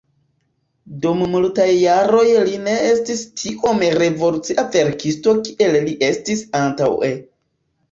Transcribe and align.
Dum 1.03 1.19
multaj 1.33 1.67
jaroj 1.81 2.23
li 2.47 2.55
ne 2.69 2.73
estis 2.87 3.21
tiom 3.43 3.85
revolucia 4.01 4.65
verkisto 4.79 5.37
kiel 5.51 5.81
li 5.87 5.97
estis 6.11 6.45
antaŭe. 6.65 7.15